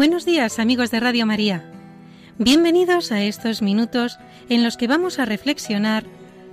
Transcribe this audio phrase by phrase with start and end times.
[0.00, 1.62] Buenos días amigos de Radio María.
[2.38, 4.18] Bienvenidos a estos minutos
[4.48, 6.04] en los que vamos a reflexionar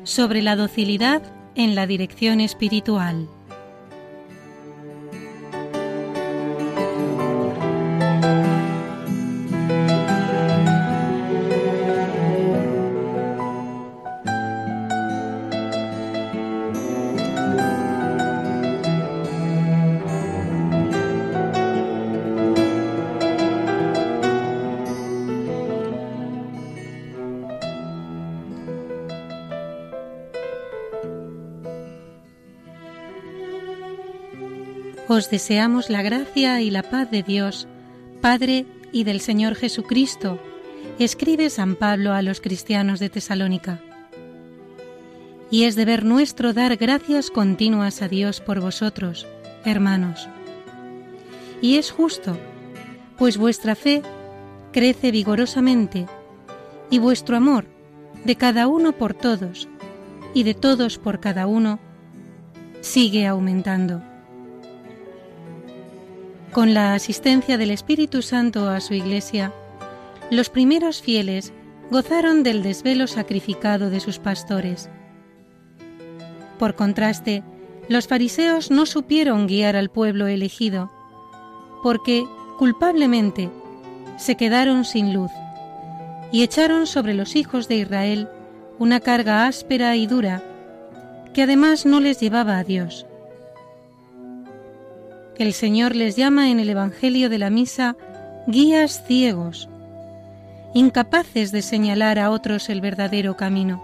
[0.04, 1.22] sobre la docilidad
[1.56, 3.30] en la dirección espiritual.
[35.09, 37.66] Os deseamos la gracia y la paz de Dios,
[38.19, 40.38] Padre y del Señor Jesucristo,
[40.99, 43.80] escribe San Pablo a los cristianos de Tesalónica.
[45.49, 49.25] Y es deber nuestro dar gracias continuas a Dios por vosotros,
[49.64, 50.27] hermanos.
[51.61, 52.38] Y es justo,
[53.17, 54.02] pues vuestra fe
[54.73, 56.05] crece vigorosamente
[56.89, 57.66] y vuestro amor
[58.25, 59.69] de cada uno por todos
[60.33, 61.80] y de todos por cada uno
[62.81, 64.03] sigue aumentando
[66.58, 69.53] con la asistencia del Espíritu Santo a su Iglesia,
[70.31, 71.53] los primeros fieles
[71.91, 74.89] gozaron del desvelo sacrificado de sus pastores.
[76.58, 77.44] Por contraste,
[77.89, 80.89] los fariseos no supieron guiar al pueblo elegido,
[81.83, 82.26] porque,
[82.58, 83.52] culpablemente,
[84.17, 85.30] se quedaron sin luz
[86.32, 88.30] y echaron sobre los hijos de Israel
[88.80, 90.42] una carga áspera y dura,
[91.36, 93.05] que además no les llevaba a Dios.
[95.37, 97.95] El Señor les llama en el Evangelio de la Misa
[98.48, 99.70] guías ciegos,
[100.73, 103.83] incapaces de señalar a otros el verdadero camino.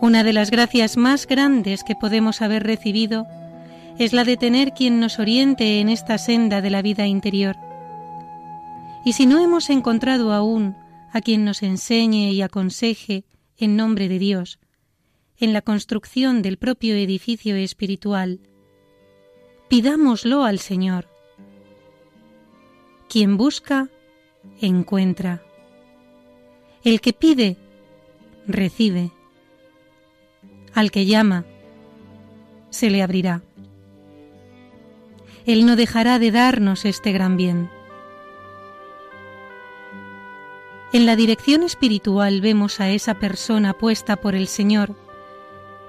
[0.00, 3.26] Una de las gracias más grandes que podemos haber recibido
[3.98, 7.56] es la de tener quien nos oriente en esta senda de la vida interior.
[9.04, 10.76] Y si no hemos encontrado aún
[11.12, 13.24] a quien nos enseñe y aconseje
[13.56, 14.60] en nombre de Dios,
[15.36, 18.38] en la construcción del propio edificio espiritual,
[19.68, 21.06] pidámoslo al Señor.
[23.08, 23.88] Quien busca,
[24.60, 25.42] encuentra.
[26.84, 27.56] El que pide,
[28.46, 29.10] recibe.
[30.74, 31.44] Al que llama,
[32.70, 33.42] se le abrirá.
[35.46, 37.70] Él no dejará de darnos este gran bien.
[40.92, 44.94] En la dirección espiritual vemos a esa persona puesta por el Señor,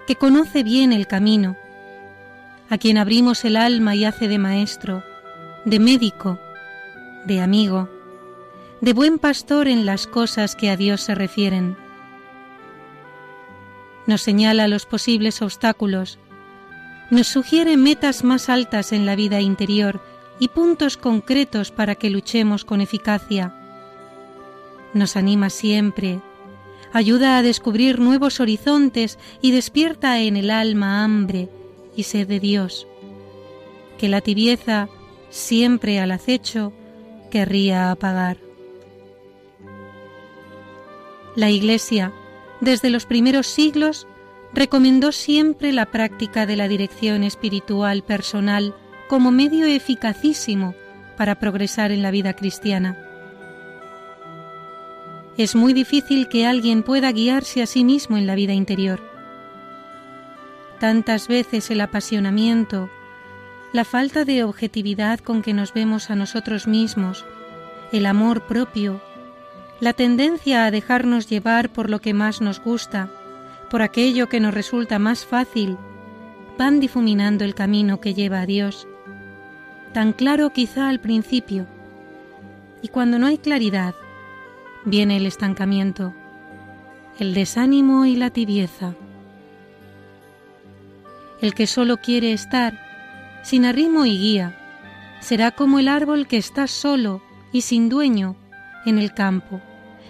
[0.07, 1.55] que conoce bien el camino,
[2.69, 5.03] a quien abrimos el alma y hace de maestro,
[5.65, 6.39] de médico,
[7.25, 7.89] de amigo,
[8.81, 11.75] de buen pastor en las cosas que a Dios se refieren.
[14.05, 16.19] Nos señala los posibles obstáculos,
[17.09, 19.99] nos sugiere metas más altas en la vida interior
[20.39, 23.53] y puntos concretos para que luchemos con eficacia.
[24.93, 26.21] Nos anima siempre,
[26.93, 31.49] ayuda a descubrir nuevos horizontes y despierta en el alma hambre,
[31.99, 32.87] y sed de Dios,
[33.97, 34.87] que la tibieza,
[35.29, 36.71] siempre al acecho,
[37.29, 38.37] querría apagar.
[41.35, 42.13] La Iglesia,
[42.61, 44.07] desde los primeros siglos,
[44.53, 48.73] recomendó siempre la práctica de la dirección espiritual personal
[49.09, 50.75] como medio eficacísimo
[51.17, 52.97] para progresar en la vida cristiana.
[55.37, 59.08] Es muy difícil que alguien pueda guiarse a sí mismo en la vida interior.
[60.79, 62.89] Tantas veces el apasionamiento,
[63.73, 67.25] la falta de objetividad con que nos vemos a nosotros mismos,
[67.91, 69.01] el amor propio,
[69.81, 73.11] la tendencia a dejarnos llevar por lo que más nos gusta,
[73.69, 75.77] por aquello que nos resulta más fácil,
[76.57, 78.87] van difuminando el camino que lleva a Dios,
[79.93, 81.67] tan claro quizá al principio,
[82.81, 83.95] y cuando no hay claridad,
[84.85, 86.13] viene el estancamiento,
[87.19, 88.95] el desánimo y la tibieza
[91.41, 92.79] el que solo quiere estar,
[93.43, 94.55] sin arrimo y guía,
[95.19, 97.21] será como el árbol que está solo
[97.51, 98.35] y sin dueño
[98.85, 99.61] en el campo,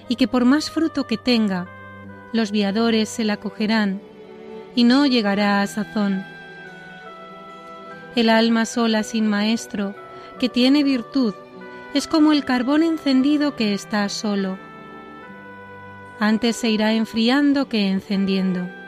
[0.08, 1.68] y que por más fruto que tenga,
[2.34, 4.02] los viadores se la cogerán,
[4.76, 6.24] y no llegará a sazón.
[8.16, 9.96] El alma sola sin maestro,
[10.40, 11.34] que tiene virtud,
[11.94, 14.58] es como el carbón encendido que está solo.
[16.20, 18.79] Antes se irá enfriando que encendiendo.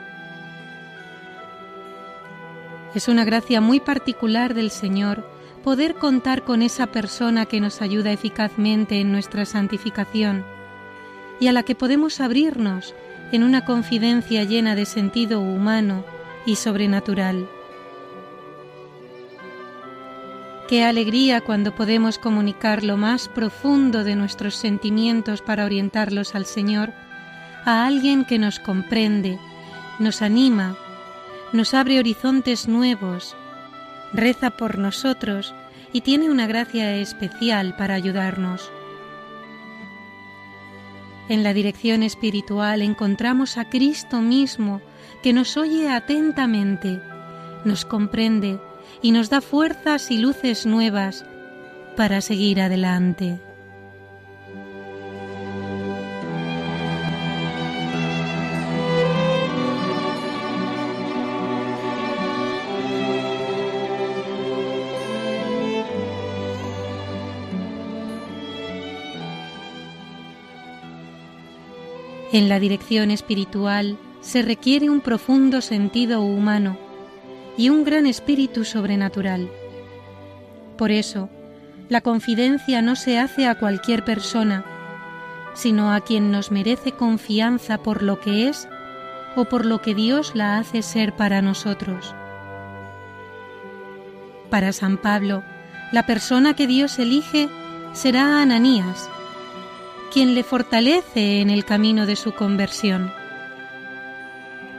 [2.94, 5.26] Es una gracia muy particular del Señor
[5.64, 10.44] poder contar con esa persona que nos ayuda eficazmente en nuestra santificación
[11.40, 12.94] y a la que podemos abrirnos
[13.32, 16.04] en una confidencia llena de sentido humano
[16.44, 17.48] y sobrenatural.
[20.68, 26.92] Qué alegría cuando podemos comunicar lo más profundo de nuestros sentimientos para orientarlos al Señor
[27.64, 29.38] a alguien que nos comprende,
[29.98, 30.76] nos anima,
[31.52, 33.36] nos abre horizontes nuevos,
[34.12, 35.54] reza por nosotros
[35.92, 38.70] y tiene una gracia especial para ayudarnos.
[41.28, 44.80] En la dirección espiritual encontramos a Cristo mismo
[45.22, 47.00] que nos oye atentamente,
[47.64, 48.58] nos comprende,
[49.00, 51.24] y nos da fuerzas y luces nuevas
[51.96, 53.40] para seguir adelante.
[72.32, 76.78] En la dirección espiritual se requiere un profundo sentido humano
[77.58, 79.50] y un gran espíritu sobrenatural.
[80.78, 81.28] Por eso,
[81.90, 84.64] la confidencia no se hace a cualquier persona,
[85.52, 88.66] sino a quien nos merece confianza por lo que es
[89.36, 92.14] o por lo que Dios la hace ser para nosotros.
[94.48, 95.42] Para San Pablo,
[95.92, 97.50] la persona que Dios elige
[97.92, 99.10] será Ananías,
[100.12, 103.12] quien le fortalece en el camino de su conversión.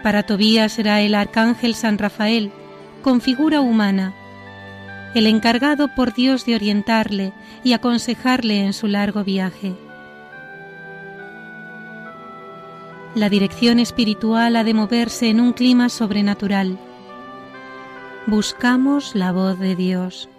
[0.03, 2.51] Para Tobías será el arcángel San Rafael,
[3.01, 4.13] con figura humana,
[5.15, 7.33] el encargado por Dios de orientarle
[7.63, 9.73] y aconsejarle en su largo viaje.
[13.15, 16.79] La dirección espiritual ha de moverse en un clima sobrenatural.
[18.25, 20.29] Buscamos la voz de Dios.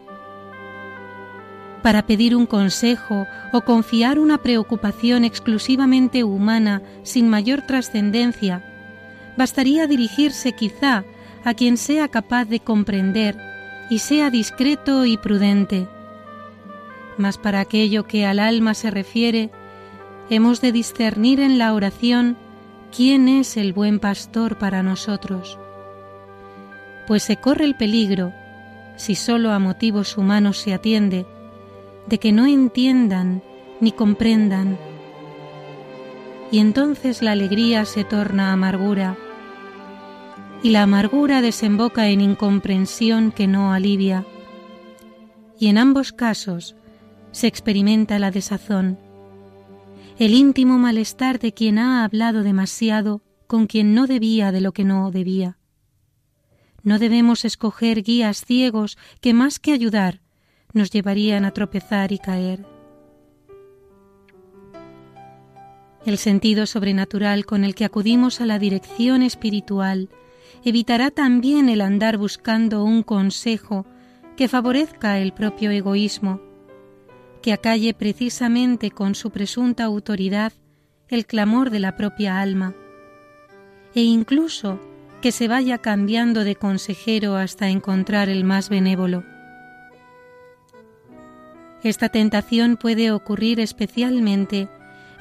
[1.85, 8.65] Para pedir un consejo o confiar una preocupación exclusivamente humana sin mayor trascendencia,
[9.37, 11.05] bastaría dirigirse quizá
[11.45, 13.37] a quien sea capaz de comprender
[13.91, 15.87] y sea discreto y prudente.
[17.19, 19.51] Mas para aquello que al alma se refiere,
[20.31, 22.39] hemos de discernir en la oración
[22.97, 25.59] quién es el buen pastor para nosotros.
[27.07, 28.33] Pues se corre el peligro,
[28.97, 31.27] si sólo a motivos humanos se atiende,
[32.07, 33.43] de que no entiendan
[33.81, 34.79] ni comprendan.
[36.51, 39.17] Y entonces la alegría se torna amargura
[40.63, 44.25] y la amargura desemboca en incomprensión que no alivia.
[45.59, 46.75] Y en ambos casos
[47.33, 48.99] se experimenta la desazón,
[50.19, 54.85] el íntimo malestar de quien ha hablado demasiado con quien no debía de lo que
[54.85, 55.59] no debía.
[56.83, 60.24] No debemos escoger guías ciegos que más que ayudar
[60.75, 62.67] nos llevarían a tropezar y caer.
[66.05, 70.11] El sentido sobrenatural con el que acudimos a la dirección espiritual
[70.65, 73.87] evitará también el andar buscando un consejo
[74.37, 76.41] que favorezca el propio egoísmo,
[77.41, 80.53] que acalle precisamente con su presunta autoridad
[81.09, 82.75] el clamor de la propia alma,
[83.95, 84.81] e incluso
[85.23, 89.34] que se vaya cambiando de consejero hasta encontrar el más benévolo.
[91.85, 94.69] Esta tentación puede ocurrir especialmente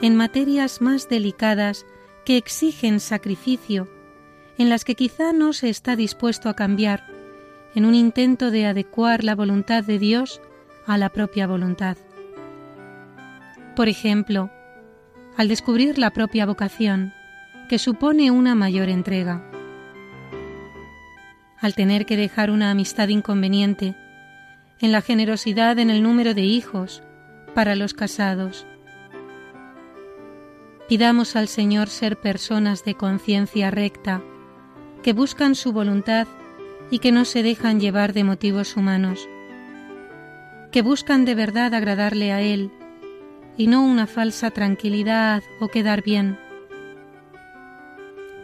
[0.01, 1.85] en materias más delicadas
[2.25, 3.87] que exigen sacrificio
[4.57, 7.03] en las que quizá no se está dispuesto a cambiar,
[7.75, 10.41] en un intento de adecuar la voluntad de Dios
[10.85, 11.97] a la propia voluntad.
[13.75, 14.51] Por ejemplo,
[15.37, 17.13] al descubrir la propia vocación,
[17.67, 19.43] que supone una mayor entrega.
[21.59, 23.95] Al tener que dejar una amistad inconveniente,
[24.83, 27.01] en la generosidad en el número de hijos
[27.55, 28.67] para los casados.
[30.89, 34.21] Pidamos al Señor ser personas de conciencia recta,
[35.01, 36.27] que buscan su voluntad
[36.91, 39.25] y que no se dejan llevar de motivos humanos,
[40.69, 42.69] que buscan de verdad agradarle a Él
[43.55, 46.37] y no una falsa tranquilidad o quedar bien.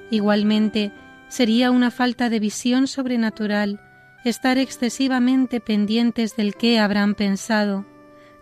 [0.10, 0.94] Igualmente,
[1.28, 3.82] sería una falta de visión sobrenatural
[4.26, 7.86] estar excesivamente pendientes del qué habrán pensado,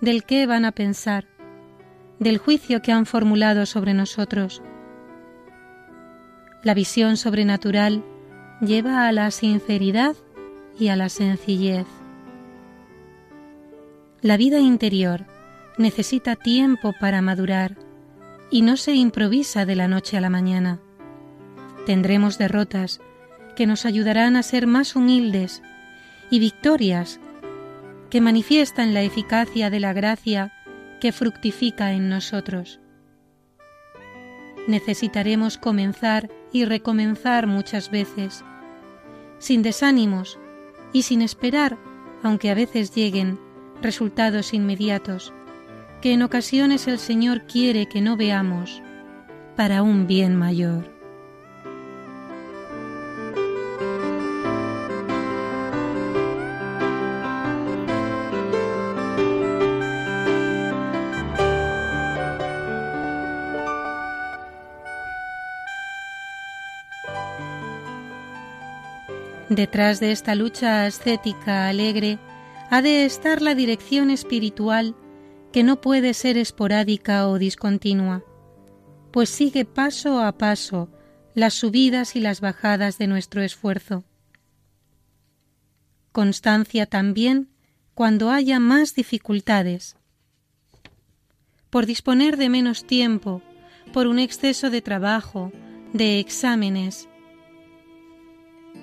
[0.02, 1.26] del qué van a pensar,
[2.20, 4.62] del juicio que han formulado sobre nosotros
[6.68, 8.04] la visión sobrenatural
[8.60, 10.18] lleva a la sinceridad
[10.78, 11.86] y a la sencillez.
[14.22, 15.26] La vida interior
[15.78, 17.78] necesita tiempo para madurar
[18.50, 20.80] y no se improvisa de la noche a la mañana.
[21.86, 23.00] Tendremos derrotas
[23.56, 25.62] que nos ayudarán a ser más humildes
[26.30, 27.20] y victorias
[28.10, 30.54] que manifiestan la eficacia de la gracia
[31.00, 32.80] que fructifica en nosotros.
[34.68, 38.44] Necesitaremos comenzar y recomenzar muchas veces,
[39.40, 40.40] sin desánimos
[40.94, 41.78] y sin esperar
[42.24, 43.40] aunque a veces lleguen
[43.82, 45.34] resultados inmediatos,
[46.02, 48.82] que en ocasiones el Señor quiere que no veamos
[49.56, 50.97] para un bien mayor.
[69.58, 72.20] Detrás de esta lucha ascética alegre
[72.70, 74.96] ha de estar la dirección espiritual
[75.52, 78.24] que no puede ser esporádica o discontinua,
[79.12, 80.90] pues sigue paso a paso
[81.34, 84.04] las subidas y las bajadas de nuestro esfuerzo.
[86.12, 87.50] Constancia también
[87.96, 89.98] cuando haya más dificultades.
[91.72, 93.42] Por disponer de menos tiempo,
[93.92, 95.52] por un exceso de trabajo,
[95.94, 97.10] de exámenes,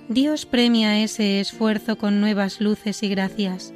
[0.09, 3.73] Dios premia ese esfuerzo con nuevas luces y gracias.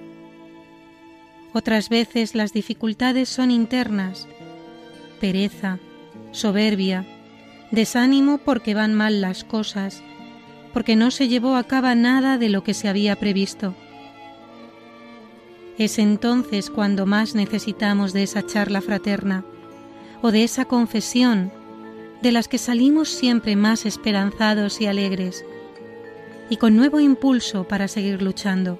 [1.54, 4.28] Otras veces las dificultades son internas,
[5.20, 5.78] pereza,
[6.32, 7.06] soberbia,
[7.70, 10.02] desánimo porque van mal las cosas,
[10.74, 13.74] porque no se llevó a cabo nada de lo que se había previsto.
[15.78, 19.44] Es entonces cuando más necesitamos de esa charla fraterna
[20.20, 21.52] o de esa confesión
[22.20, 25.44] de las que salimos siempre más esperanzados y alegres
[26.50, 28.78] y con nuevo impulso para seguir luchando.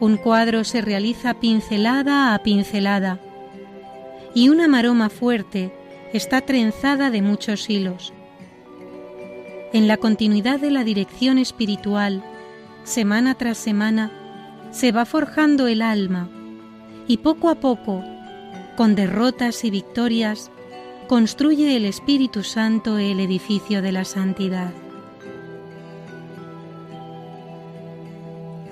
[0.00, 3.20] Un cuadro se realiza pincelada a pincelada
[4.34, 5.72] y una maroma fuerte
[6.12, 8.12] está trenzada de muchos hilos.
[9.72, 12.22] En la continuidad de la dirección espiritual,
[12.84, 14.12] semana tras semana,
[14.70, 16.28] se va forjando el alma
[17.06, 18.04] y poco a poco,
[18.76, 20.50] con derrotas y victorias,
[21.08, 24.72] construye el Espíritu Santo el edificio de la santidad.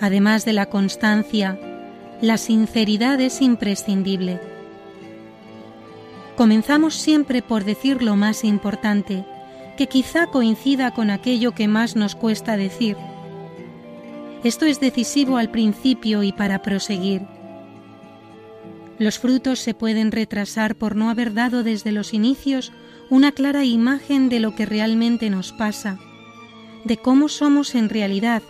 [0.02, 1.60] Además de la constancia,
[2.20, 4.40] la sinceridad es imprescindible.
[6.36, 9.24] Comenzamos siempre por decir lo más importante,
[9.78, 12.96] que quizá coincida con aquello que más nos cuesta decir.
[14.42, 17.22] Esto es decisivo al principio y para proseguir.
[18.98, 22.72] Los frutos se pueden retrasar por no haber dado desde los inicios
[23.08, 26.00] una clara imagen de lo que realmente nos pasa,
[26.82, 28.42] de cómo somos en realidad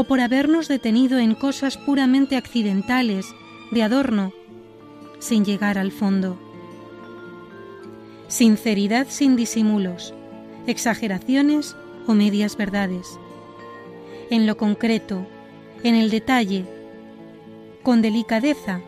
[0.00, 3.34] o por habernos detenido en cosas puramente accidentales,
[3.70, 4.32] de adorno,
[5.18, 6.38] sin llegar al fondo.
[8.26, 10.14] Sinceridad sin disimulos,
[10.66, 11.76] exageraciones
[12.06, 13.18] o medias verdades.
[14.30, 15.26] En lo concreto,
[15.82, 16.64] en el detalle,
[17.82, 18.80] con delicadeza,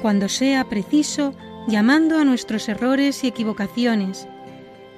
[0.00, 1.34] cuando sea preciso,
[1.66, 4.26] llamando a nuestros errores y equivocaciones,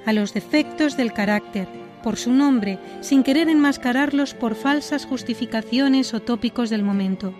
[0.05, 1.67] a los defectos del carácter,
[2.01, 7.33] por su nombre sin querer enmascararlos por falsas justificaciones o tópicos del momento.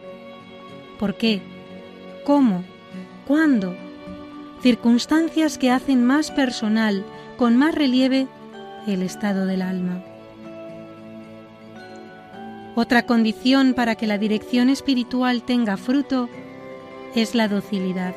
[1.00, 1.42] ¿Por qué?
[2.26, 2.64] ¿Cómo?
[3.28, 3.76] ¿Cuándo?
[4.62, 7.04] Circunstancias que hacen más personal,
[7.38, 8.28] con más relieve,
[8.88, 10.04] el estado del alma.
[12.76, 16.30] Otra condición para que la dirección espiritual tenga fruto
[17.16, 18.16] es la docilidad.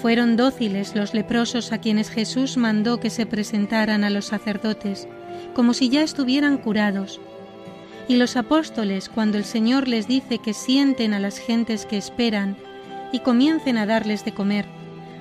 [0.00, 5.08] Fueron dóciles los leprosos a quienes Jesús mandó que se presentaran a los sacerdotes,
[5.54, 7.20] como si ya estuvieran curados.
[8.06, 12.56] Y los apóstoles, cuando el Señor les dice que sienten a las gentes que esperan
[13.12, 14.66] y comiencen a darles de comer,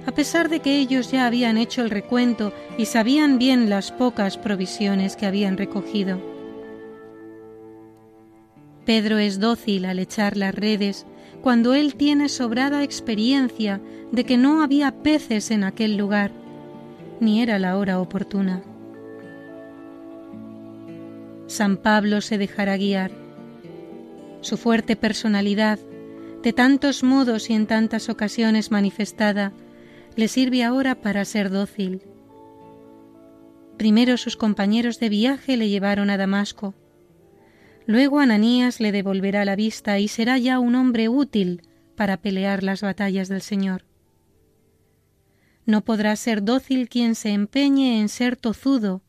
[0.06, 4.38] a pesar de que ellos ya habían hecho el recuento y sabían bien las pocas
[4.38, 6.22] provisiones que habían recogido.
[8.86, 11.06] Pedro es dócil al echar las redes
[11.42, 16.32] cuando él tiene sobrada experiencia de que no había peces en aquel lugar,
[17.20, 18.64] ni era la hora oportuna.
[21.48, 23.12] San Pablo se dejará guiar.
[24.42, 25.80] Su fuerte personalidad,
[26.44, 29.54] de tantos modos y en tantas ocasiones manifestada,
[30.16, 32.02] le sirve ahora para ser dócil.
[33.78, 36.74] Primero sus compañeros de viaje le llevaron a Damasco,
[37.88, 41.62] Luego Ananías le devolverá la vista y será ya un hombre útil
[41.96, 43.86] para pelear las batallas del Señor.
[45.66, 49.04] No podrá ser dócil quien se empeñe en ser tozudo,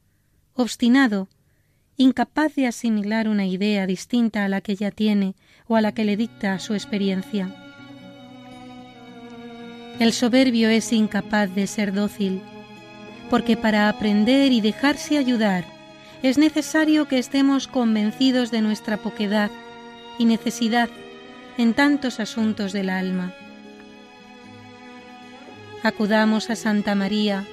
[0.54, 1.28] obstinado,
[1.96, 5.34] incapaz de asimilar una idea distinta a la que ya tiene
[5.66, 7.52] o a la que le dicta su experiencia.
[9.98, 12.42] El soberbio es incapaz de ser dócil,
[13.28, 15.77] porque para aprender y dejarse ayudar
[16.22, 19.50] es necesario que estemos convencidos de nuestra poquedad
[20.18, 20.88] y necesidad
[21.56, 23.32] en tantos asuntos del alma.
[25.82, 27.44] Acudamos a Santa María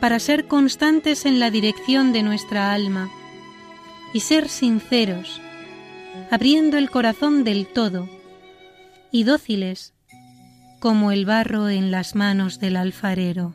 [0.00, 3.10] para ser constantes en la dirección de nuestra alma
[4.12, 5.40] y ser sinceros
[6.30, 8.08] abriendo el corazón del todo,
[9.10, 9.94] y dóciles
[10.80, 13.54] como el barro en las manos del alfarero.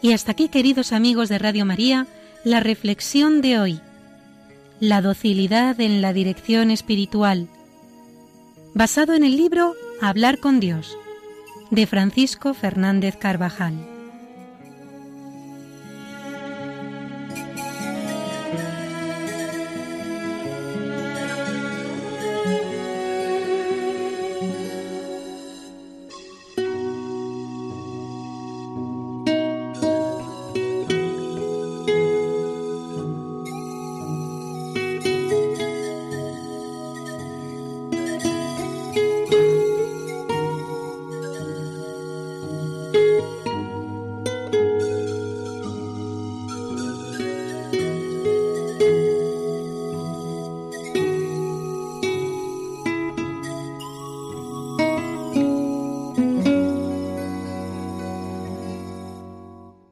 [0.00, 2.06] Y hasta aquí, queridos amigos de Radio María,
[2.44, 3.80] la reflexión de hoy.
[4.78, 7.48] La docilidad en la dirección espiritual.
[8.74, 10.96] Basado en el libro Hablar con Dios,
[11.72, 13.97] de Francisco Fernández Carvajal.